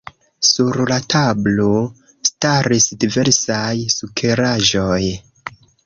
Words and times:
Sur 0.51 0.79
la 0.91 0.95
tablo 1.13 1.67
staris 2.31 2.89
diversaj 3.05 3.79
sukeraĵoj. 3.99 5.01